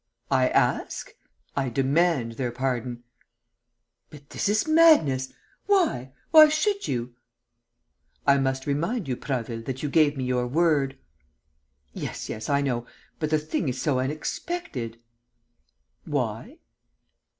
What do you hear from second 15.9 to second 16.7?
"Why?"